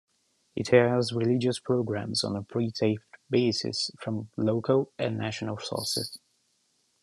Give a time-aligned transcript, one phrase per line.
[0.55, 6.17] It airs religious programs on a pre-taped basis from local and national sources.